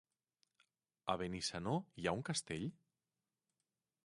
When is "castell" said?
2.31-2.67